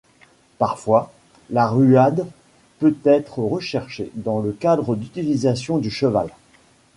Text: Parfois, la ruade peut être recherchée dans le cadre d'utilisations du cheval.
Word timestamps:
Parfois, 0.57 1.11
la 1.51 1.67
ruade 1.67 2.25
peut 2.79 2.97
être 3.05 3.37
recherchée 3.37 4.09
dans 4.15 4.39
le 4.39 4.51
cadre 4.51 4.95
d'utilisations 4.95 5.77
du 5.77 5.91
cheval. 5.91 6.29